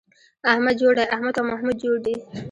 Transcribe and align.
احمد 0.51 0.75
جوړ 0.81 0.93
دی 0.97 1.05
→ 1.07 1.13
احمد 1.15 1.35
او 1.39 1.43
محمود 1.51 1.77
جوړ 1.83 1.95
دي 2.05 2.15